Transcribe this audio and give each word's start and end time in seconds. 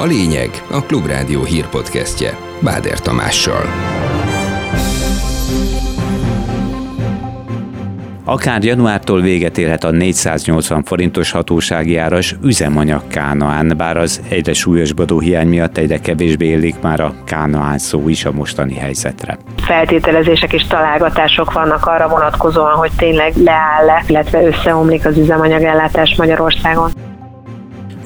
A 0.00 0.04
lényeg 0.04 0.50
a 0.70 0.82
Klubrádió 0.82 1.44
hírpodcastje 1.44 2.36
Báder 2.60 3.00
Tamással. 3.00 3.64
Akár 8.24 8.64
januártól 8.64 9.20
véget 9.20 9.58
érhet 9.58 9.84
a 9.84 9.90
480 9.90 10.82
forintos 10.82 11.30
hatósági 11.30 11.96
áras 11.96 12.36
üzemanyag 12.42 13.02
Kánaán, 13.08 13.74
bár 13.76 13.96
az 13.96 14.20
egyre 14.28 14.52
súlyosbodó 14.52 15.18
hiány 15.18 15.48
miatt 15.48 15.76
egyre 15.76 15.98
kevésbé 15.98 16.46
élik 16.46 16.80
már 16.80 17.00
a 17.00 17.14
Kánaán 17.24 17.78
szó 17.78 18.08
is 18.08 18.24
a 18.24 18.32
mostani 18.32 18.74
helyzetre. 18.74 19.38
Feltételezések 19.56 20.52
és 20.52 20.66
találgatások 20.66 21.52
vannak 21.52 21.86
arra 21.86 22.08
vonatkozóan, 22.08 22.74
hogy 22.74 22.90
tényleg 22.96 23.32
leáll-e, 23.36 24.04
illetve 24.06 24.46
összeomlik 24.46 25.04
az 25.04 25.16
üzemanyagellátás 25.16 26.14
Magyarországon. 26.16 26.99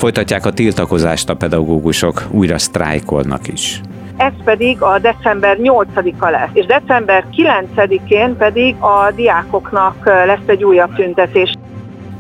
Folytatják 0.05 0.47
a 0.47 0.53
tiltakozást 0.53 1.29
a 1.31 1.35
pedagógusok, 1.35 2.23
újra 2.31 2.59
sztrájkolnak 2.59 3.49
is 3.49 3.81
ez 4.17 4.33
pedig 4.45 4.83
a 4.83 4.99
december 4.99 5.59
8-a 5.63 6.31
lesz, 6.31 6.49
és 6.53 6.67
december 6.67 7.25
9-én 7.37 8.37
pedig 8.37 8.75
a 8.79 9.11
diákoknak 9.15 10.05
lesz 10.05 10.47
egy 10.47 10.65
újabb 10.65 10.95
tüntetés. 10.95 11.53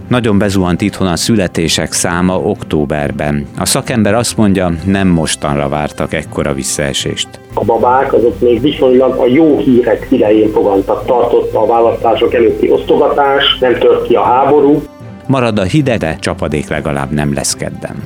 Nagyon 0.08 0.38
bezuhant 0.38 0.80
itthon 0.80 1.06
a 1.06 1.16
születések 1.16 1.92
száma 1.92 2.38
októberben. 2.40 3.46
A 3.58 3.64
szakember 3.64 4.14
azt 4.14 4.36
mondja, 4.36 4.70
nem 4.84 5.08
mostanra 5.08 5.68
vártak 5.68 6.12
ekkora 6.12 6.52
visszaesést. 6.52 7.28
A 7.54 7.64
babák 7.64 8.12
azok 8.12 8.40
még 8.40 8.60
viszonylag 8.60 9.16
a 9.16 9.26
jó 9.26 9.58
hírek 9.58 10.06
idején 10.10 10.50
fogantak. 10.50 11.06
Tartott 11.06 11.54
a 11.54 11.66
választások 11.66 12.34
előtti 12.34 12.70
osztogatás, 12.70 13.58
nem 13.60 13.78
tört 13.78 14.06
ki 14.06 14.14
a 14.14 14.22
háború. 14.22 14.82
Marad 15.26 15.58
a 15.58 15.62
hideg, 15.62 15.98
de 15.98 16.16
csapadék 16.16 16.68
legalább 16.68 17.10
nem 17.10 17.34
lesz 17.34 17.54
kedden. 17.54 18.02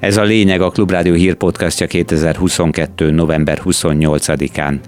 Ez 0.00 0.16
a 0.16 0.22
lényeg 0.22 0.60
a 0.60 0.70
Klubrádió 0.70 1.14
hírpodcastja 1.14 1.86
2022. 1.86 3.10
november 3.10 3.60
28-án. 3.64 4.80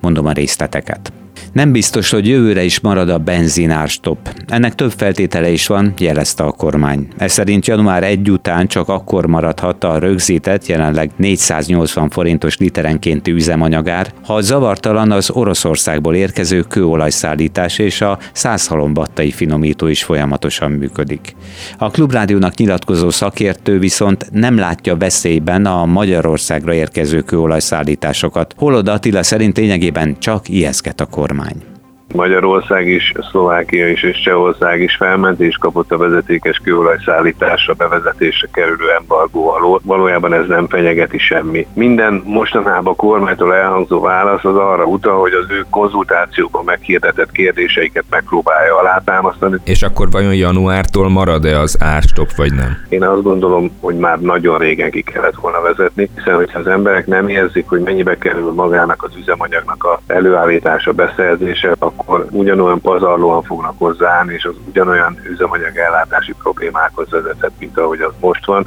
Mondom 0.00 0.26
a 0.26 0.32
részleteket. 0.32 1.12
Nem 1.52 1.72
biztos, 1.72 2.10
hogy 2.10 2.28
jövőre 2.28 2.62
is 2.62 2.80
marad 2.80 3.08
a 3.08 3.18
benzinárstop. 3.18 4.18
Ennek 4.46 4.74
több 4.74 4.92
feltétele 4.96 5.50
is 5.50 5.66
van, 5.66 5.94
jelezte 5.98 6.42
a 6.42 6.50
kormány. 6.50 7.08
Ez 7.16 7.32
szerint 7.32 7.66
január 7.66 8.04
1 8.04 8.30
után 8.30 8.66
csak 8.66 8.88
akkor 8.88 9.26
maradhat 9.26 9.84
a 9.84 9.98
rögzített, 9.98 10.66
jelenleg 10.66 11.10
480 11.16 12.10
forintos 12.10 12.56
literenkénti 12.56 13.30
üzemanyagár, 13.30 14.12
ha 14.24 14.40
zavartalan 14.40 15.10
az 15.10 15.30
Oroszországból 15.30 16.14
érkező 16.14 16.60
kőolajszállítás 16.60 17.78
és 17.78 18.00
a 18.00 18.18
százhalombattai 18.32 19.30
finomító 19.30 19.86
is 19.86 20.02
folyamatosan 20.02 20.70
működik. 20.70 21.36
A 21.78 21.90
Klubrádiónak 21.90 22.54
nyilatkozó 22.54 23.10
szakértő 23.10 23.78
viszont 23.78 24.28
nem 24.30 24.56
látja 24.56 24.96
veszélyben 24.96 25.66
a 25.66 25.84
Magyarországra 25.84 26.74
érkező 26.74 27.20
kőolajszállításokat. 27.20 28.54
Holod 28.56 28.88
Attila 28.88 29.22
szerint 29.22 29.56
lényegében 29.56 30.16
csak 30.18 30.48
ijeszget 30.48 31.00
a 31.00 31.06
kormány 31.06 31.40
kormány. 31.42 31.71
Magyarország 32.12 32.88
is, 32.88 33.12
Szlovákia 33.30 33.88
is 33.88 34.02
és 34.02 34.20
Csehország 34.20 34.80
is 34.80 34.96
felment 34.96 35.40
és 35.40 35.56
kapott 35.56 35.92
a 35.92 35.96
vezetékes 35.96 36.60
kőolaj 36.64 36.96
szállításra 37.04 37.74
bevezetésre 37.74 38.48
kerülő 38.52 38.90
embargó 38.98 39.50
alól. 39.50 39.80
Valójában 39.84 40.32
ez 40.32 40.46
nem 40.46 40.68
fenyegeti 40.68 41.18
semmi. 41.18 41.66
Minden 41.74 42.22
mostanában 42.24 42.92
a 42.92 42.96
kormánytól 42.96 43.54
elhangzó 43.54 44.00
válasz 44.00 44.44
az 44.44 44.56
arra 44.56 44.84
utal, 44.84 45.20
hogy 45.20 45.32
az 45.32 45.46
ő 45.48 45.64
konzultációban 45.70 46.64
meghirdetett 46.64 47.30
kérdéseiket 47.30 48.04
megpróbálja 48.10 48.78
alátámasztani. 48.78 49.56
És 49.64 49.82
akkor 49.82 50.10
vajon 50.10 50.34
januártól 50.34 51.08
marad-e 51.08 51.58
az 51.58 51.76
árstop, 51.80 52.34
vagy 52.36 52.54
nem? 52.54 52.76
Én 52.88 53.04
azt 53.04 53.22
gondolom, 53.22 53.70
hogy 53.80 53.96
már 53.96 54.20
nagyon 54.20 54.58
régen 54.58 54.90
ki 54.90 55.02
kellett 55.02 55.36
volna 55.40 55.60
vezetni, 55.60 56.10
hiszen 56.16 56.34
hogyha 56.34 56.58
az 56.58 56.66
emberek 56.66 57.06
nem 57.06 57.28
érzik, 57.28 57.68
hogy 57.68 57.80
mennyibe 57.80 58.16
kerül 58.16 58.52
magának 58.52 59.02
az 59.02 59.16
üzemanyagnak 59.16 59.84
a 59.84 60.00
előállítása, 60.06 60.92
beszerzése, 60.92 61.74
akkor 61.78 62.01
akkor 62.02 62.26
ugyanolyan 62.30 62.80
pazarlóan 62.80 63.42
fognak 63.42 63.74
hozzáállni, 63.78 64.34
és 64.34 64.44
az 64.44 64.54
ugyanolyan 64.68 65.18
üzemanyag 65.30 65.76
ellátási 65.76 66.34
problémákhoz 66.42 67.10
vezethet, 67.10 67.52
mint 67.58 67.78
ahogy 67.78 68.00
az 68.00 68.12
most 68.20 68.46
van. 68.46 68.66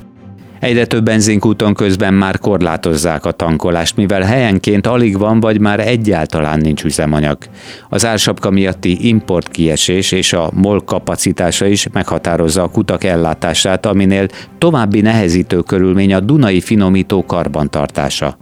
Egyre 0.59 0.85
több 0.85 1.03
benzinkúton 1.03 1.73
közben 1.73 2.13
már 2.13 2.39
korlátozzák 2.39 3.25
a 3.25 3.31
tankolást, 3.31 3.95
mivel 3.95 4.21
helyenként 4.21 4.87
alig 4.87 5.17
van, 5.17 5.39
vagy 5.39 5.59
már 5.59 5.79
egyáltalán 5.79 6.59
nincs 6.59 6.83
üzemanyag. 6.83 7.37
Az 7.89 8.05
ársapka 8.05 8.49
miatti 8.49 9.07
import 9.07 9.49
kiesés 9.49 10.11
és 10.11 10.33
a 10.33 10.49
MOL 10.53 10.83
kapacitása 10.85 11.65
is 11.65 11.87
meghatározza 11.93 12.63
a 12.63 12.69
kutak 12.69 13.03
ellátását, 13.03 13.85
aminél 13.85 14.27
további 14.57 15.01
nehezítő 15.01 15.59
körülmény 15.59 16.13
a 16.13 16.19
Dunai 16.19 16.61
finomító 16.61 17.25
karbantartása 17.25 18.37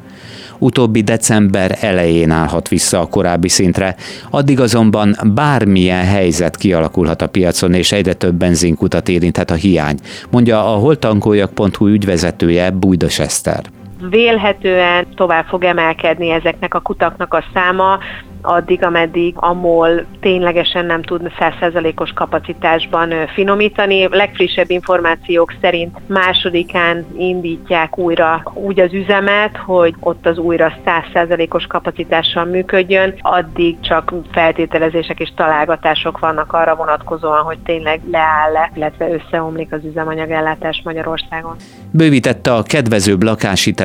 utóbbi 0.58 1.02
december 1.02 1.78
elején 1.82 2.32
állhat 2.32 2.68
vissza 2.68 3.00
a 3.00 3.06
korábbi 3.06 3.50
szintre, 3.50 3.96
addig 4.30 4.60
azonban 4.60 5.16
bármilyen 5.34 6.06
helyzet 6.06 6.58
kialakulhat 6.58 7.22
a 7.22 7.28
piacon, 7.28 7.74
és 7.74 7.92
egyre 7.92 8.14
több 8.14 8.36
benzinkutat 8.36 9.10
érinthet 9.10 9.52
a 9.52 9.56
hiány, 9.56 9.98
mondja 10.30 10.74
a 10.74 10.78
holtankoljak.hu 10.78 11.88
ügyvezetője 11.88 12.72
Bújdos 12.72 13.20
Eszter 13.20 13.83
vélhetően 14.10 15.06
tovább 15.16 15.46
fog 15.46 15.64
emelkedni 15.64 16.30
ezeknek 16.30 16.74
a 16.74 16.80
kutaknak 16.80 17.34
a 17.34 17.44
száma, 17.54 18.00
addig, 18.44 18.84
ameddig 18.84 19.34
a 19.38 19.54
MOL 19.54 20.06
ténylegesen 20.20 20.86
nem 20.86 21.02
tud 21.02 21.32
100%-os 21.40 22.12
kapacitásban 22.12 23.28
finomítani. 23.34 24.08
Legfrissebb 24.12 24.70
információk 24.70 25.54
szerint 25.62 25.98
másodikán 26.08 27.06
indítják 27.18 27.98
újra 27.98 28.44
úgy 28.54 28.80
az 28.80 28.94
üzemet, 28.94 29.58
hogy 29.58 29.96
ott 30.00 30.26
az 30.26 30.38
újra 30.38 30.74
100%-os 30.86 31.66
kapacitással 31.66 32.46
működjön, 32.46 33.14
addig 33.22 33.80
csak 33.80 34.14
feltételezések 34.32 35.20
és 35.20 35.32
találgatások 35.36 36.20
vannak 36.20 36.54
arra 36.54 36.76
vonatkozóan, 36.76 37.44
hogy 37.44 37.58
tényleg 37.66 38.02
leáll-e, 38.12 38.72
illetve 38.76 39.10
összeomlik 39.10 39.74
az 39.74 39.86
üzemanyagellátás 39.86 40.82
Magyarországon. 40.84 41.56
Bővítette 41.92 42.54
a 42.54 42.64
kedvezőbb 42.64 43.24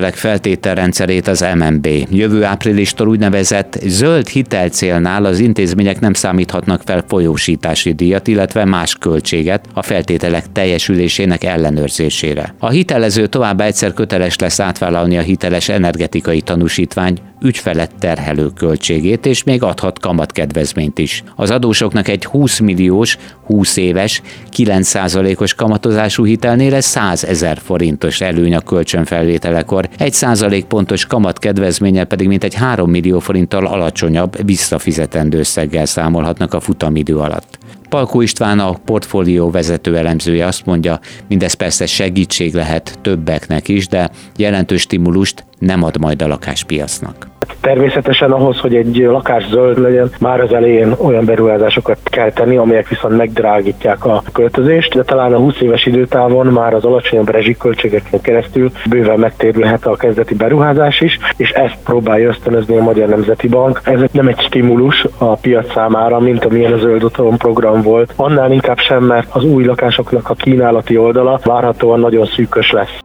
lakáshitelek 0.08 0.14
feltételrendszerét 0.14 1.28
az 1.28 1.44
MNB. 1.54 1.88
Jövő 2.10 2.44
áprilistól 2.44 3.08
úgynevezett 3.08 3.78
zöld 3.86 4.28
hit 4.28 4.46
hitelcélnál 4.48 5.24
az 5.24 5.38
intézmények 5.38 6.00
nem 6.00 6.12
számíthatnak 6.12 6.82
fel 6.84 7.04
folyósítási 7.08 7.92
díjat, 7.92 8.28
illetve 8.28 8.64
más 8.64 8.94
költséget 8.94 9.64
a 9.72 9.82
feltételek 9.82 10.52
teljesülésének 10.52 11.44
ellenőrzésére. 11.44 12.54
A 12.58 12.68
hitelező 12.68 13.26
továbbá 13.26 13.64
egyszer 13.64 13.92
köteles 13.92 14.38
lesz 14.38 14.60
átvállalni 14.60 15.18
a 15.18 15.22
hiteles 15.22 15.68
energetikai 15.68 16.40
tanúsítvány 16.40 17.18
ügyfelet 17.40 17.94
terhelő 17.98 18.48
költségét, 18.48 19.26
és 19.26 19.42
még 19.42 19.62
adhat 19.62 19.98
kamatkedvezményt 19.98 20.98
is. 20.98 21.22
Az 21.36 21.50
adósoknak 21.50 22.08
egy 22.08 22.24
20 22.24 22.58
milliós, 22.58 23.18
20 23.44 23.76
éves, 23.76 24.22
9%-os 24.56 25.54
kamatozású 25.54 26.24
hitelnél 26.24 26.80
100 26.80 27.24
ezer 27.24 27.58
forintos 27.58 28.20
előny 28.20 28.54
a 28.54 28.60
kölcsönfelvételekor, 28.60 29.88
egy 29.98 30.12
százalékpontos 30.12 31.06
kamatkedvezménye 31.06 32.04
pedig 32.04 32.26
mintegy 32.26 32.54
3 32.54 32.90
millió 32.90 33.18
forinttal 33.18 33.66
alacsonyabb 33.66 34.46
visszafizetendő 34.46 35.38
összeggel 35.38 35.86
számolhatnak 35.86 36.54
a 36.54 36.60
futamidő 36.60 37.16
alatt. 37.16 37.58
Palkó 37.88 38.20
István 38.20 38.58
a 38.58 38.72
portfólió 38.72 39.50
vezető 39.50 39.96
elemzője 39.96 40.46
azt 40.46 40.66
mondja, 40.66 41.00
mindez 41.28 41.52
persze 41.52 41.86
segítség 41.86 42.54
lehet 42.54 42.98
többeknek 43.02 43.68
is, 43.68 43.88
de 43.88 44.10
jelentős 44.36 44.80
stimulust 44.80 45.44
nem 45.58 45.82
ad 45.82 45.98
majd 46.00 46.22
a 46.22 46.26
lakáspiacnak. 46.26 47.28
Természetesen 47.60 48.32
ahhoz, 48.32 48.58
hogy 48.58 48.74
egy 48.74 48.96
lakás 48.96 49.46
zöld 49.48 49.80
legyen, 49.80 50.10
már 50.20 50.40
az 50.40 50.52
elején 50.52 50.94
olyan 50.98 51.24
beruházásokat 51.24 51.98
kell 52.04 52.32
tenni, 52.32 52.56
amelyek 52.56 52.88
viszont 52.88 53.16
megdrágítják 53.16 54.04
a 54.04 54.22
költözést, 54.32 54.94
de 54.94 55.02
talán 55.02 55.32
a 55.32 55.38
20 55.38 55.60
éves 55.60 55.86
időtávon 55.86 56.46
már 56.46 56.74
az 56.74 56.84
alacsonyabb 56.84 57.30
rezsiköltségeken 57.30 58.20
keresztül 58.20 58.70
bőven 58.88 59.18
megtérülhet 59.18 59.86
a 59.86 59.96
kezdeti 59.96 60.34
beruházás 60.34 61.00
is, 61.00 61.18
és 61.36 61.50
ezt 61.50 61.76
próbálja 61.84 62.28
ösztönözni 62.28 62.76
a 62.76 62.82
Magyar 62.82 63.08
Nemzeti 63.08 63.48
Bank. 63.48 63.80
Ez 63.84 64.00
nem 64.12 64.28
egy 64.28 64.40
stimulus 64.40 65.06
a 65.18 65.34
piac 65.34 65.72
számára, 65.72 66.20
mint 66.20 66.44
amilyen 66.44 66.72
a 66.72 66.78
zöld 66.78 67.04
otthon 67.04 67.36
program 67.36 67.82
volt. 67.82 68.12
Annál 68.16 68.52
inkább 68.52 68.78
sem, 68.78 69.04
mert 69.04 69.28
az 69.34 69.44
új 69.44 69.64
lakásoknak 69.64 70.30
a 70.30 70.34
kínálati 70.34 70.96
oldala 70.96 71.40
várhatóan 71.44 72.00
nagyon 72.00 72.26
szűkös 72.26 72.70
lesz. 72.70 72.98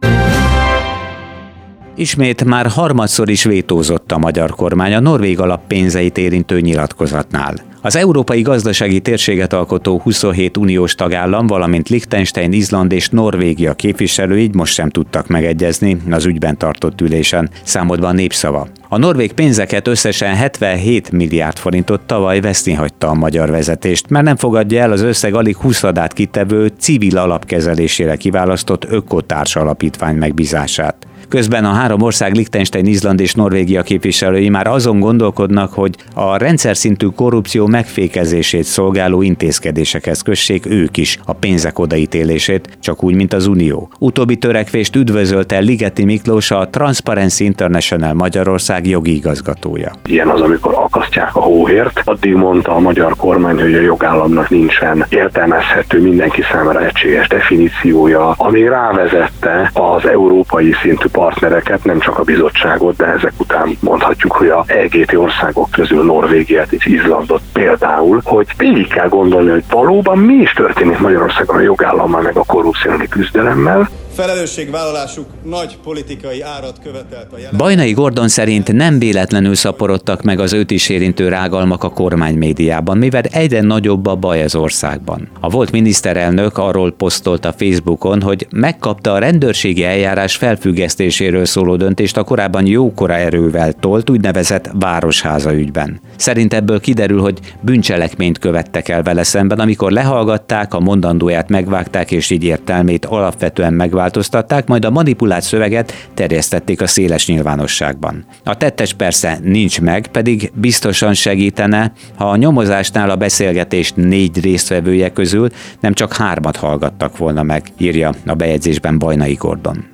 Ismét 1.96 2.44
már 2.44 2.66
harmadszor 2.66 3.28
is 3.28 3.44
vétózott 3.44 4.12
a 4.12 4.18
magyar 4.18 4.50
kormány 4.50 4.94
a 4.94 5.00
norvég 5.00 5.40
alap 5.40 5.66
pénzeit 5.66 6.18
érintő 6.18 6.60
nyilatkozatnál. 6.60 7.54
Az 7.82 7.96
európai 7.96 8.42
gazdasági 8.42 9.00
térséget 9.00 9.52
alkotó 9.52 10.00
27 10.00 10.56
uniós 10.56 10.94
tagállam, 10.94 11.46
valamint 11.46 11.88
Liechtenstein, 11.88 12.52
Izland 12.52 12.92
és 12.92 13.08
Norvégia 13.08 13.74
képviselői 13.74 14.50
most 14.52 14.74
sem 14.74 14.90
tudtak 14.90 15.26
megegyezni 15.26 15.96
az 16.10 16.24
ügyben 16.24 16.58
tartott 16.58 17.00
ülésen, 17.00 17.50
számodva 17.62 18.06
a 18.06 18.12
népszava. 18.12 18.68
A 18.88 18.98
norvég 18.98 19.32
pénzeket 19.32 19.88
összesen 19.88 20.34
77 20.34 21.10
milliárd 21.10 21.58
forintot 21.58 22.00
tavaly 22.00 22.40
veszni 22.40 22.72
hagyta 22.72 23.08
a 23.08 23.14
magyar 23.14 23.50
vezetést, 23.50 24.08
mert 24.08 24.24
nem 24.24 24.36
fogadja 24.36 24.80
el 24.82 24.92
az 24.92 25.00
összeg 25.00 25.34
alig 25.34 25.56
20 25.56 25.82
adát 25.82 26.12
kitevő 26.12 26.72
civil 26.78 27.18
alapkezelésére 27.18 28.16
kiválasztott 28.16 28.84
ökotárs 28.84 29.56
alapítvány 29.56 30.16
megbízását. 30.16 31.06
Közben 31.28 31.64
a 31.64 31.72
három 31.72 32.02
ország 32.02 32.34
Liechtenstein, 32.34 32.86
Izland 32.86 33.20
és 33.20 33.34
Norvégia 33.34 33.82
képviselői 33.82 34.48
már 34.48 34.66
azon 34.66 35.00
gondolkodnak, 35.00 35.72
hogy 35.72 35.94
a 36.14 36.36
rendszer 36.36 36.76
szintű 36.76 37.06
korrupció 37.06 37.66
megfékezését 37.66 38.64
szolgáló 38.64 39.22
intézkedésekhez 39.22 40.22
kössék 40.22 40.66
ők 40.66 40.96
is 40.96 41.18
a 41.24 41.32
pénzek 41.32 41.78
odaítélését, 41.78 42.78
csak 42.80 43.02
úgy, 43.02 43.14
mint 43.14 43.32
az 43.32 43.46
Unió. 43.46 43.88
Utóbbi 43.98 44.36
törekvést 44.36 44.96
üdvözölte 44.96 45.58
Ligeti 45.58 46.04
Miklós, 46.04 46.50
a 46.50 46.68
Transparency 46.70 47.44
International 47.44 48.12
Magyarország 48.12 48.86
jogi 48.86 49.14
igazgatója. 49.14 49.92
Ilyen 50.06 50.28
az, 50.28 50.40
amikor 50.40 50.74
akasztják 50.74 51.36
a 51.36 51.40
hóhért. 51.40 52.00
Addig 52.04 52.34
mondta 52.34 52.74
a 52.74 52.78
magyar 52.78 53.16
kormány, 53.16 53.60
hogy 53.60 53.74
a 53.74 53.80
jogállamnak 53.80 54.48
nincsen 54.50 55.06
értelmezhető 55.08 56.00
mindenki 56.00 56.42
számára 56.52 56.84
egységes 56.84 57.28
definíciója, 57.28 58.30
ami 58.36 58.68
rávezette 58.68 59.70
az 59.72 60.06
európai 60.06 60.74
szintű 60.82 61.08
partnereket, 61.14 61.84
nem 61.84 61.98
csak 61.98 62.18
a 62.18 62.22
bizottságot, 62.22 62.96
de 62.96 63.06
ezek 63.06 63.32
után 63.36 63.76
mondhatjuk, 63.80 64.32
hogy 64.32 64.48
a 64.48 64.64
EGT 64.66 65.12
országok 65.14 65.70
közül 65.70 66.04
Norvégiát 66.04 66.72
és 66.72 66.86
Izlandot 66.86 67.42
például, 67.52 68.20
hogy 68.24 68.46
végig 68.56 68.88
kell 68.88 69.08
gondolni, 69.08 69.50
hogy 69.50 69.64
valóban 69.70 70.18
mi 70.18 70.34
is 70.34 70.52
történik 70.52 70.98
Magyarországon 70.98 71.56
a 71.56 71.60
jogállammal 71.60 72.22
meg 72.22 72.36
a 72.36 72.44
korrupcióni 72.44 73.08
küzdelemmel, 73.08 73.88
Felelősségvállalásuk 74.14 75.26
nagy 75.44 75.78
politikai 75.82 76.42
árat 76.42 76.78
követelt 76.82 77.32
a 77.32 77.38
jelen... 77.38 77.56
Bajnai 77.56 77.92
Gordon 77.92 78.28
szerint 78.28 78.72
nem 78.72 78.98
véletlenül 78.98 79.54
szaporodtak 79.54 80.22
meg 80.22 80.40
az 80.40 80.52
őt 80.52 80.70
is 80.70 80.88
érintő 80.88 81.28
rágalmak 81.28 81.84
a 81.84 81.90
kormány 81.90 82.34
médiában, 82.34 82.98
mivel 82.98 83.22
egyre 83.22 83.60
nagyobb 83.60 84.06
a 84.06 84.14
baj 84.14 84.42
az 84.42 84.54
országban. 84.54 85.28
A 85.40 85.48
volt 85.48 85.70
miniszterelnök 85.70 86.58
arról 86.58 86.92
posztolt 86.92 87.44
a 87.44 87.52
Facebookon, 87.52 88.22
hogy 88.22 88.46
megkapta 88.50 89.12
a 89.12 89.18
rendőrségi 89.18 89.84
eljárás 89.84 90.36
felfüggesztéséről 90.36 91.44
szóló 91.44 91.76
döntést 91.76 92.16
a 92.16 92.24
korábban 92.24 92.66
jókora 92.66 93.14
erővel 93.14 93.72
tolt 93.72 94.10
úgynevezett 94.10 94.70
városháza 94.72 95.54
ügyben. 95.54 96.00
Szerint 96.16 96.54
ebből 96.54 96.80
kiderül, 96.80 97.20
hogy 97.20 97.38
bűncselekményt 97.60 98.38
követtek 98.38 98.88
el 98.88 99.02
vele 99.02 99.22
szemben, 99.22 99.58
amikor 99.58 99.92
lehallgatták, 99.92 100.74
a 100.74 100.80
mondandóját 100.80 101.48
megvágták 101.48 102.10
és 102.10 102.30
így 102.30 102.44
értelmét 102.44 103.04
alapvetően 103.04 103.72
megvágták 103.72 104.02
megváltoztatták, 104.04 104.66
majd 104.66 104.84
a 104.84 104.90
manipulált 104.90 105.42
szöveget 105.42 106.08
terjesztették 106.14 106.80
a 106.80 106.86
széles 106.86 107.26
nyilvánosságban. 107.26 108.24
A 108.44 108.56
tettes 108.56 108.92
persze 108.92 109.38
nincs 109.42 109.80
meg, 109.80 110.06
pedig 110.06 110.52
biztosan 110.54 111.14
segítene, 111.14 111.92
ha 112.14 112.30
a 112.30 112.36
nyomozásnál 112.36 113.10
a 113.10 113.16
beszélgetést 113.16 113.96
négy 113.96 114.40
résztvevője 114.40 115.12
közül 115.12 115.48
nem 115.80 115.92
csak 115.92 116.12
hármat 116.12 116.56
hallgattak 116.56 117.16
volna 117.16 117.42
meg, 117.42 117.62
írja 117.78 118.14
a 118.26 118.34
bejegyzésben 118.34 118.98
Bajnai 118.98 119.34
Gordon. 119.34 119.84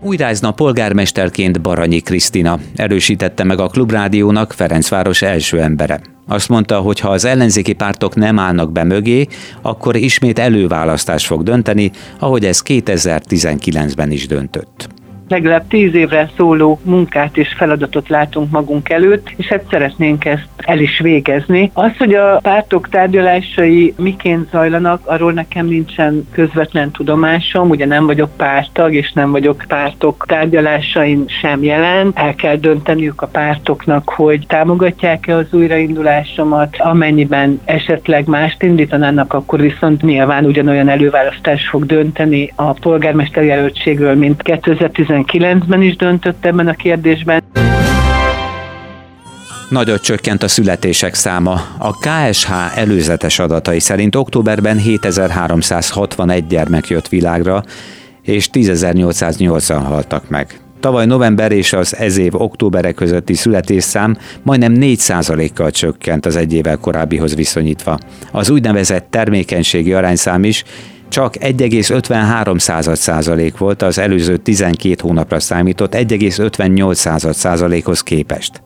Újrázna 0.00 0.50
polgármesterként 0.50 1.60
Baranyi 1.60 2.00
Krisztina 2.00 2.58
erősítette 2.76 3.44
meg 3.44 3.58
a 3.58 3.66
Klubrádiónak 3.66 4.52
Ferencváros 4.52 5.22
első 5.22 5.60
embere. 5.60 6.17
Azt 6.28 6.48
mondta, 6.48 6.78
hogy 6.78 7.00
ha 7.00 7.08
az 7.08 7.24
ellenzéki 7.24 7.72
pártok 7.72 8.14
nem 8.14 8.38
állnak 8.38 8.72
be 8.72 8.84
mögé, 8.84 9.26
akkor 9.62 9.96
ismét 9.96 10.38
előválasztás 10.38 11.26
fog 11.26 11.42
dönteni, 11.42 11.90
ahogy 12.18 12.44
ez 12.44 12.62
2019-ben 12.64 14.10
is 14.10 14.26
döntött 14.26 14.88
legalább 15.28 15.66
tíz 15.68 15.94
évre 15.94 16.30
szóló 16.36 16.80
munkát 16.82 17.36
és 17.36 17.54
feladatot 17.56 18.08
látunk 18.08 18.50
magunk 18.50 18.90
előtt, 18.90 19.32
és 19.36 19.46
hát 19.46 19.64
szeretnénk 19.70 20.24
ezt 20.24 20.48
el 20.56 20.78
is 20.78 20.98
végezni. 20.98 21.70
Az, 21.74 21.96
hogy 21.98 22.14
a 22.14 22.38
pártok 22.42 22.88
tárgyalásai 22.88 23.94
miként 23.98 24.50
zajlanak, 24.50 25.00
arról 25.04 25.32
nekem 25.32 25.66
nincsen 25.66 26.28
közvetlen 26.32 26.90
tudomásom, 26.90 27.70
ugye 27.70 27.86
nem 27.86 28.06
vagyok 28.06 28.30
pártag, 28.36 28.94
és 28.94 29.12
nem 29.12 29.30
vagyok 29.30 29.64
pártok 29.68 30.24
tárgyalásain 30.28 31.24
sem 31.40 31.62
jelen. 31.62 32.10
El 32.14 32.34
kell 32.34 32.56
dönteniük 32.56 33.22
a 33.22 33.26
pártoknak, 33.26 34.08
hogy 34.08 34.44
támogatják-e 34.46 35.36
az 35.36 35.46
újraindulásomat, 35.50 36.76
amennyiben 36.78 37.60
esetleg 37.64 38.26
mást 38.26 38.62
indítanának, 38.62 39.32
akkor 39.32 39.60
viszont 39.60 40.02
nyilván 40.02 40.44
ugyanolyan 40.44 40.88
előválasztás 40.88 41.68
fog 41.68 41.86
dönteni 41.86 42.52
a 42.54 42.72
polgármester 42.72 43.44
jelöltségről, 43.44 44.14
mint 44.14 44.42
2010 44.42 45.08
2019-ben 45.26 45.82
is 45.82 45.96
döntött 45.96 46.44
ebben 46.44 46.68
a 46.68 46.74
kérdésben. 46.74 47.42
Nagyot 49.68 50.02
csökkent 50.02 50.42
a 50.42 50.48
születések 50.48 51.14
száma. 51.14 51.60
A 51.78 51.92
KSH 51.92 52.78
előzetes 52.78 53.38
adatai 53.38 53.80
szerint 53.80 54.16
októberben 54.16 54.78
7361 54.78 56.46
gyermek 56.46 56.88
jött 56.88 57.08
világra, 57.08 57.62
és 58.22 58.48
10.880 58.52 59.80
haltak 59.84 60.28
meg. 60.28 60.60
Tavaly 60.80 61.06
november 61.06 61.52
és 61.52 61.72
az 61.72 61.96
ez 61.96 62.16
év 62.16 62.34
októbere 62.34 62.92
közötti 62.92 63.34
születésszám 63.34 64.16
majdnem 64.42 64.74
4%-kal 64.76 65.70
csökkent 65.70 66.26
az 66.26 66.36
egy 66.36 66.52
évvel 66.52 66.76
korábbihoz 66.76 67.34
viszonyítva. 67.34 67.98
Az 68.32 68.50
úgynevezett 68.50 69.06
termékenységi 69.10 69.92
arányszám 69.92 70.44
is 70.44 70.64
csak 71.08 71.34
1,53 71.38 72.94
százalék 72.94 73.56
volt 73.56 73.82
az 73.82 73.98
előző 73.98 74.36
12 74.36 74.94
hónapra 75.02 75.40
számított 75.40 75.94
1,58 75.94 77.32
százalékhoz 77.32 78.02
képest. 78.02 78.62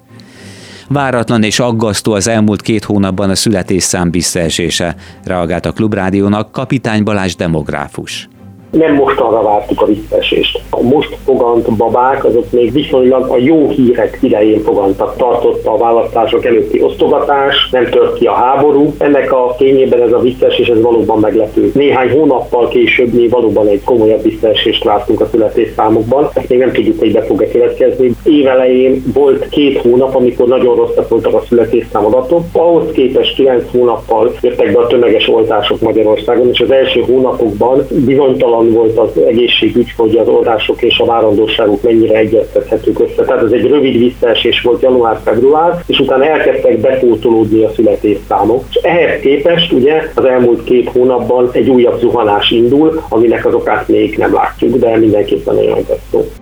Váratlan 0.88 1.42
és 1.42 1.58
aggasztó 1.58 2.12
az 2.12 2.28
elmúlt 2.28 2.62
két 2.62 2.84
hónapban 2.84 3.30
a 3.30 3.34
születésszám 3.34 4.10
visszaesése, 4.10 4.96
reagált 5.24 5.66
a 5.66 5.72
Klubrádiónak 5.72 6.52
kapitány 6.52 7.02
Balázs 7.02 7.34
demográfus 7.34 8.28
nem 8.72 8.94
mostanra 8.94 9.42
vártuk 9.42 9.80
a 9.80 9.86
visszaesést. 9.86 10.60
A 10.70 10.82
most 10.82 11.16
fogant 11.24 11.76
babák 11.76 12.24
azok 12.24 12.50
még 12.50 12.72
viszonylag 12.72 13.30
a 13.30 13.36
jó 13.36 13.68
hírek 13.68 14.18
idején 14.20 14.60
fogantak. 14.62 15.16
Tartotta 15.16 15.72
a 15.72 15.76
választások 15.76 16.44
előtti 16.44 16.82
osztogatás, 16.82 17.68
nem 17.70 17.84
tört 17.84 18.18
ki 18.18 18.26
a 18.26 18.32
háború. 18.32 18.94
Ennek 18.98 19.32
a 19.32 19.54
fényében 19.58 20.02
ez 20.02 20.12
a 20.12 20.18
visszaesés 20.18 20.68
ez 20.68 20.80
valóban 20.80 21.18
meglepő. 21.18 21.70
Néhány 21.74 22.10
hónappal 22.10 22.68
később 22.68 23.12
mi 23.12 23.28
valóban 23.28 23.66
egy 23.66 23.84
komolyabb 23.84 24.22
visszaesést 24.22 24.84
láttunk 24.84 25.20
a 25.20 25.26
születésszámokban. 25.30 26.28
Ezt 26.34 26.48
még 26.48 26.58
nem 26.58 26.72
tudjuk, 26.72 26.98
hogy 26.98 27.12
be 27.12 27.22
fog-e 27.22 27.48
következni. 27.48 28.14
Évelején 28.24 29.02
volt 29.14 29.48
két 29.48 29.78
hónap, 29.78 30.14
amikor 30.14 30.48
nagyon 30.48 30.76
rosszak 30.76 31.08
voltak 31.08 31.34
a 31.34 31.42
születésszám 31.48 32.04
adatok. 32.04 32.42
Ahhoz 32.52 32.84
képest 32.92 33.34
9 33.34 33.70
hónappal 33.70 34.32
jöttek 34.40 34.72
be 34.72 34.78
a 34.78 34.86
tömeges 34.86 35.28
oltások 35.28 35.80
Magyarországon, 35.80 36.48
és 36.48 36.60
az 36.60 36.70
első 36.70 37.00
hónapokban 37.00 37.86
bizonytalan 38.04 38.61
hogyan 38.62 38.94
volt 38.94 38.98
az 38.98 39.22
egészségügy, 39.22 39.92
hogy 39.96 40.16
az 40.16 40.28
orvosok 40.28 40.82
és 40.82 40.98
a 40.98 41.04
várandóságok 41.04 41.82
mennyire 41.82 42.16
egyeztethetők 42.16 43.00
össze. 43.00 43.24
Tehát 43.24 43.42
ez 43.42 43.52
egy 43.52 43.66
rövid 43.66 43.98
visszaesés 43.98 44.60
volt 44.60 44.82
január-február, 44.82 45.82
és 45.86 45.98
utána 45.98 46.24
elkezdtek 46.24 46.78
bepótolódni 46.78 47.64
a 47.64 47.70
születésszámok. 47.74 48.64
És 48.70 48.74
ehhez 48.82 49.20
képest 49.20 49.72
ugye 49.72 50.02
az 50.14 50.24
elmúlt 50.24 50.64
két 50.64 50.88
hónapban 50.88 51.50
egy 51.52 51.68
újabb 51.68 51.98
zuhanás 51.98 52.50
indul, 52.50 53.02
aminek 53.08 53.46
az 53.46 53.54
okát 53.54 53.88
még 53.88 54.16
nem 54.16 54.34
látjuk, 54.34 54.76
de 54.76 54.96
mindenképpen 54.96 55.54
nagyon 55.54 55.72
aggasztó. 55.72 56.41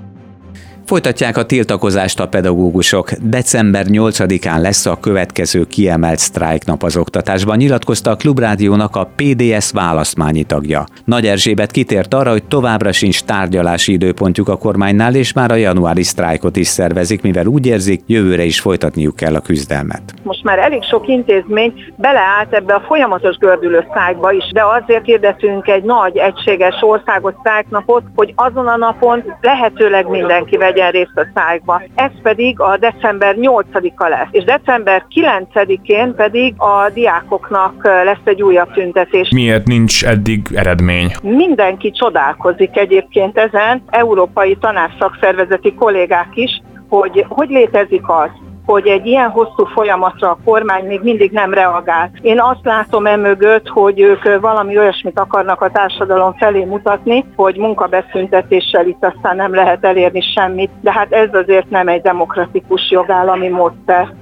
Folytatják 0.91 1.37
a 1.37 1.45
tiltakozást 1.45 2.21
a 2.21 2.29
pedagógusok. 2.29 3.11
December 3.13 3.85
8-án 3.89 4.61
lesz 4.61 4.87
a 4.87 5.01
következő 5.01 5.65
kiemelt 5.65 6.19
sztrájknap 6.19 6.83
az 6.83 6.97
oktatásban, 6.97 7.57
nyilatkozta 7.57 8.11
a 8.11 8.17
Klubrádiónak 8.17 8.97
a 8.97 9.09
PDS 9.17 9.71
választmányi 9.73 10.45
tagja. 10.45 10.85
Nagy 11.05 11.27
Erzsébet 11.27 11.71
kitért 11.71 12.15
arra, 12.15 12.31
hogy 12.31 12.45
továbbra 12.45 12.93
sincs 12.93 13.23
tárgyalási 13.23 13.93
időpontjuk 13.93 14.49
a 14.49 14.57
kormánynál, 14.57 15.15
és 15.15 15.33
már 15.33 15.51
a 15.51 15.55
januári 15.55 16.03
sztrájkot 16.03 16.57
is 16.57 16.67
szervezik, 16.67 17.23
mivel 17.23 17.47
úgy 17.47 17.67
érzik, 17.67 18.03
jövőre 18.07 18.43
is 18.43 18.61
folytatniuk 18.61 19.17
kell 19.17 19.35
a 19.35 19.41
küzdelmet. 19.41 20.03
Most 20.23 20.45
már 20.45 20.59
elég 20.59 20.83
sok 20.83 21.09
intézmény 21.09 21.73
beleállt 21.97 22.53
ebbe 22.53 22.75
a 22.75 22.85
folyamatos 22.87 23.37
gördülő 23.37 23.87
sztrájkba 23.91 24.33
is, 24.33 24.51
de 24.53 24.63
azért 24.81 25.05
hirdetünk 25.05 25.69
egy 25.69 25.83
nagy, 25.83 26.17
egységes 26.17 26.75
országos 26.81 27.33
sztrájknapot, 27.39 28.03
hogy 28.15 28.33
azon 28.37 28.67
a 28.67 28.77
napon 28.77 29.25
lehetőleg 29.41 30.09
mindenki 30.09 30.57
vegye 30.57 30.79
vegyen 30.81 30.91
részt 30.91 31.19
a 31.19 31.27
szájba. 31.35 31.83
Ez 31.95 32.11
pedig 32.23 32.61
a 32.61 32.77
december 32.77 33.37
8-a 33.39 34.09
lesz. 34.09 34.29
És 34.31 34.45
december 34.45 35.05
9-én 35.15 36.15
pedig 36.15 36.55
a 36.57 36.91
diákoknak 36.95 37.85
lesz 37.85 38.25
egy 38.25 38.43
újabb 38.43 38.73
tüntetés. 38.73 39.29
Miért 39.31 39.67
nincs 39.67 40.05
eddig 40.05 40.47
eredmény? 40.55 41.11
Mindenki 41.23 41.91
csodálkozik 41.91 42.77
egyébként 42.77 43.39
ezen, 43.39 43.83
európai 43.91 44.57
tanácsszakszervezeti 44.61 45.75
kollégák 45.75 46.29
is, 46.35 46.63
hogy 46.89 47.25
hogy 47.29 47.49
létezik 47.49 48.09
az, 48.09 48.31
hogy 48.71 48.87
egy 48.87 49.07
ilyen 49.07 49.31
hosszú 49.31 49.65
folyamatra 49.65 50.31
a 50.31 50.39
kormány 50.45 50.85
még 50.85 51.01
mindig 51.03 51.31
nem 51.31 51.55
reagál. 51.55 52.11
Én 52.21 52.41
azt 52.41 52.65
látom 52.65 53.07
emögött, 53.07 53.69
hogy 53.69 54.01
ők 54.01 54.41
valami 54.41 54.79
olyasmit 54.79 55.19
akarnak 55.19 55.61
a 55.61 55.71
társadalom 55.71 56.35
felé 56.37 56.65
mutatni, 56.65 57.25
hogy 57.37 57.57
munkabeszüntetéssel 57.57 58.87
itt 58.87 59.05
aztán 59.05 59.37
nem 59.37 59.55
lehet 59.55 59.85
elérni 59.85 60.21
semmit, 60.21 60.71
de 60.81 60.93
hát 60.93 61.13
ez 61.13 61.29
azért 61.33 61.71
nem 61.71 61.89
egy 61.89 62.03
demokratikus 62.03 62.91
jogállami 62.91 63.49
módszer. 63.49 64.15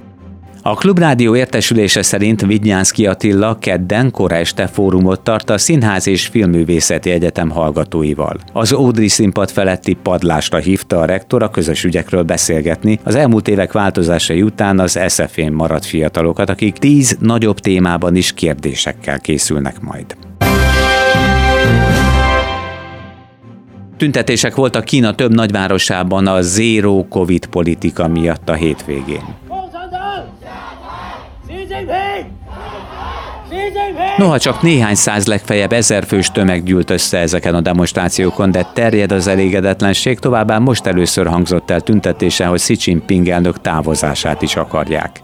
A 0.61 0.73
Klubrádió 0.73 1.35
értesülése 1.35 2.01
szerint 2.01 2.41
Vidnyánszki 2.41 3.07
Attila 3.07 3.57
kedden 3.59 4.11
kora 4.11 4.35
este 4.35 4.67
fórumot 4.67 5.21
tart 5.21 5.49
a 5.49 5.57
Színház 5.57 6.07
és 6.07 6.27
Filmművészeti 6.27 7.09
Egyetem 7.09 7.49
hallgatóival. 7.49 8.39
Az 8.53 8.73
Ódri 8.73 9.07
színpad 9.07 9.49
feletti 9.49 9.93
padlásra 9.93 10.57
hívta 10.57 10.99
a 10.99 11.05
rektor 11.05 11.43
a 11.43 11.49
közös 11.49 11.83
ügyekről 11.83 12.23
beszélgetni, 12.23 12.99
az 13.03 13.15
elmúlt 13.15 13.47
évek 13.47 13.71
változásai 13.71 14.41
után 14.41 14.79
az 14.79 14.99
SZF-én 15.07 15.51
maradt 15.51 15.85
fiatalokat, 15.85 16.49
akik 16.49 16.77
tíz 16.77 17.17
nagyobb 17.19 17.59
témában 17.59 18.15
is 18.15 18.33
kérdésekkel 18.33 19.19
készülnek 19.19 19.81
majd. 19.81 20.15
Tüntetések 23.97 24.55
voltak 24.55 24.83
Kína 24.83 25.15
több 25.15 25.33
nagyvárosában 25.33 26.27
a 26.27 26.41
zéró 26.41 27.07
Covid 27.09 27.45
politika 27.45 28.07
miatt 28.07 28.49
a 28.49 28.53
hétvégén. 28.53 29.23
Noha 34.17 34.39
csak 34.39 34.61
néhány 34.61 34.95
száz 34.95 35.27
legfeljebb 35.27 35.71
ezer 35.71 36.05
fős 36.05 36.31
tömeg 36.31 36.63
gyűlt 36.63 36.89
össze 36.89 37.17
ezeken 37.17 37.55
a 37.55 37.61
demonstrációkon, 37.61 38.51
de 38.51 38.67
terjed 38.73 39.11
az 39.11 39.27
elégedetlenség, 39.27 40.19
továbbá 40.19 40.57
most 40.57 40.85
először 40.85 41.27
hangzott 41.27 41.69
el 41.69 41.81
tüntetésen, 41.81 42.49
hogy 42.49 42.61
Xi 42.61 42.77
Jinping 42.79 43.27
elnök 43.27 43.61
távozását 43.61 44.41
is 44.41 44.55
akarják. 44.55 45.21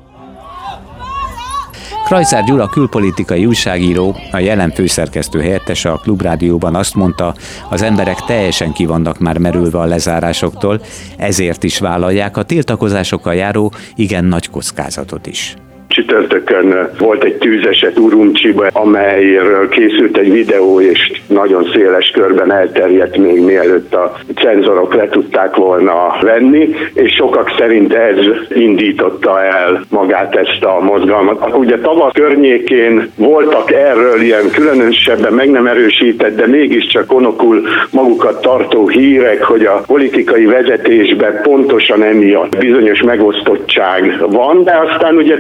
Krajcár 2.05 2.43
Gyula 2.43 2.67
külpolitikai 2.67 3.45
újságíró, 3.45 4.15
a 4.31 4.37
jelen 4.37 4.71
főszerkesztő 4.71 5.41
helyettese 5.41 5.91
a 5.91 5.97
Klubrádióban 5.97 6.75
azt 6.75 6.95
mondta, 6.95 7.35
az 7.69 7.81
emberek 7.81 8.19
teljesen 8.19 8.71
kivannak 8.71 9.19
már 9.19 9.37
merülve 9.37 9.79
a 9.79 9.85
lezárásoktól, 9.85 10.81
ezért 11.17 11.63
is 11.63 11.79
vállalják 11.79 12.37
a 12.37 12.43
tiltakozásokkal 12.43 13.35
járó 13.35 13.73
igen 13.95 14.25
nagy 14.25 14.49
kockázatot 14.49 15.27
is. 15.27 15.55
Csütörtökön 15.95 16.89
volt 16.97 17.23
egy 17.23 17.35
tűzeset 17.35 17.97
Urumcsiba, 17.97 18.67
amelyről 18.73 19.69
készült 19.69 20.17
egy 20.17 20.31
videó, 20.31 20.81
és 20.81 21.11
nagyon 21.27 21.69
széles 21.73 22.11
körben 22.13 22.53
elterjedt 22.53 23.17
még 23.17 23.41
mielőtt 23.41 23.93
a 23.93 24.17
cenzorok 24.35 24.93
le 24.93 25.09
tudták 25.09 25.55
volna 25.55 26.17
venni, 26.21 26.75
és 26.93 27.13
sokak 27.17 27.53
szerint 27.57 27.93
ez 27.93 28.17
indította 28.49 29.43
el 29.43 29.85
magát 29.89 30.35
ezt 30.35 30.63
a 30.63 30.79
mozgalmat. 30.83 31.55
Ugye 31.55 31.79
tavasz 31.79 32.13
környékén 32.13 33.09
voltak 33.15 33.71
erről 33.71 34.21
ilyen 34.21 34.49
különösebben 34.53 35.33
meg 35.33 35.49
nem 35.49 35.67
erősített, 35.67 36.35
de 36.35 36.47
mégiscsak 36.47 37.13
onokul 37.13 37.61
magukat 37.91 38.41
tartó 38.41 38.87
hírek, 38.87 39.43
hogy 39.43 39.65
a 39.65 39.83
politikai 39.87 40.45
vezetésben 40.45 41.39
pontosan 41.43 42.03
emiatt 42.03 42.57
bizonyos 42.57 43.01
megosztottság 43.01 44.23
van, 44.29 44.63
de 44.63 44.77
aztán 44.87 45.15
ugye 45.15 45.35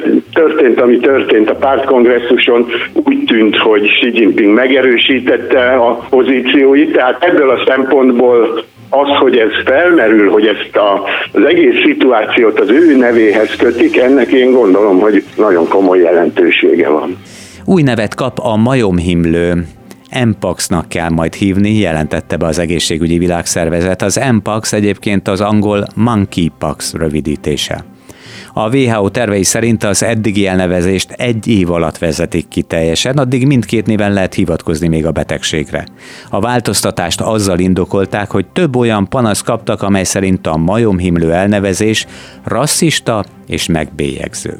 történt, 0.45 0.81
ami 0.81 0.97
történt 0.97 1.49
a 1.49 1.55
pártkongresszuson, 1.55 2.65
úgy 2.93 3.23
tűnt, 3.25 3.57
hogy 3.57 3.81
Xi 3.81 4.19
Jinping 4.19 4.53
megerősítette 4.53 5.73
a 5.73 6.05
pozícióit, 6.09 6.91
tehát 6.93 7.23
ebből 7.23 7.49
a 7.49 7.63
szempontból 7.67 8.63
az, 8.89 9.07
hogy 9.19 9.37
ez 9.37 9.49
felmerül, 9.65 10.29
hogy 10.29 10.45
ezt 10.45 10.75
a, 10.75 11.03
az 11.31 11.43
egész 11.45 11.83
szituációt 11.85 12.59
az 12.59 12.69
ő 12.69 12.97
nevéhez 12.97 13.55
kötik, 13.55 13.97
ennek 13.97 14.31
én 14.31 14.51
gondolom, 14.51 14.99
hogy 14.99 15.23
nagyon 15.37 15.67
komoly 15.67 15.99
jelentősége 15.99 16.89
van. 16.89 17.17
Új 17.65 17.81
nevet 17.81 18.15
kap 18.15 18.39
a 18.39 18.55
majomhimlő. 18.55 19.53
MPAX-nak 20.25 20.89
kell 20.89 21.09
majd 21.09 21.33
hívni, 21.33 21.79
jelentette 21.79 22.37
be 22.37 22.45
az 22.45 22.59
egészségügyi 22.59 23.17
világszervezet. 23.17 24.01
Az 24.01 24.19
MPAX 24.31 24.73
egyébként 24.73 25.27
az 25.27 25.41
angol 25.41 25.85
Monkeypox 25.95 26.93
rövidítése. 26.93 27.94
A 28.53 28.75
WHO 28.75 29.09
tervei 29.09 29.43
szerint 29.43 29.83
az 29.83 30.03
eddigi 30.03 30.47
elnevezést 30.47 31.11
egy 31.11 31.47
év 31.47 31.71
alatt 31.71 31.97
vezetik 31.97 32.47
ki 32.47 32.61
teljesen, 32.61 33.17
addig 33.17 33.47
mindkét 33.47 33.85
néven 33.85 34.13
lehet 34.13 34.33
hivatkozni 34.33 34.87
még 34.87 35.05
a 35.05 35.11
betegségre. 35.11 35.85
A 36.29 36.39
változtatást 36.39 37.21
azzal 37.21 37.59
indokolták, 37.59 38.31
hogy 38.31 38.45
több 38.45 38.75
olyan 38.75 39.09
panasz 39.09 39.41
kaptak, 39.41 39.81
amely 39.81 40.03
szerint 40.03 40.47
a 40.47 40.57
majomhimlő 40.57 41.33
elnevezés 41.33 42.05
rasszista 42.43 43.25
és 43.47 43.65
megbélyegző. 43.65 44.59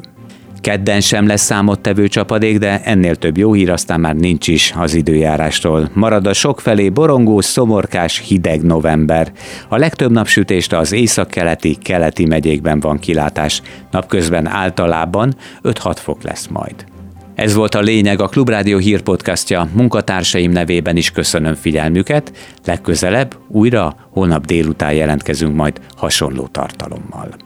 Kedden 0.66 1.00
sem 1.00 1.26
lesz 1.26 1.42
számottevő 1.42 2.08
csapadék, 2.08 2.58
de 2.58 2.82
ennél 2.82 3.16
több 3.16 3.36
jó 3.36 3.52
hír 3.52 3.70
aztán 3.70 4.00
már 4.00 4.14
nincs 4.14 4.48
is 4.48 4.72
az 4.76 4.94
időjárástól. 4.94 5.90
Marad 5.92 6.26
a 6.26 6.32
sokfelé 6.32 6.88
borongó, 6.88 7.40
szomorkás, 7.40 8.18
hideg 8.18 8.62
november. 8.62 9.32
A 9.68 9.76
legtöbb 9.76 10.10
napsütést 10.10 10.72
az 10.72 10.92
északkeleti, 10.92 11.76
keleti 11.82 12.24
megyékben 12.24 12.80
van 12.80 12.98
kilátás. 12.98 13.62
Napközben 13.90 14.46
általában 14.46 15.34
5-6 15.62 15.96
fok 15.96 16.22
lesz 16.22 16.46
majd. 16.46 16.84
Ez 17.34 17.54
volt 17.54 17.74
a 17.74 17.80
lényeg 17.80 18.20
a 18.20 18.28
Klubrádió 18.28 18.78
hírpodcastja. 18.78 19.68
Munkatársaim 19.72 20.50
nevében 20.50 20.96
is 20.96 21.10
köszönöm 21.10 21.54
figyelmüket. 21.54 22.32
Legközelebb 22.64 23.36
újra 23.48 23.96
holnap 24.10 24.46
délután 24.46 24.92
jelentkezünk 24.92 25.54
majd 25.54 25.80
hasonló 25.96 26.46
tartalommal. 26.46 27.45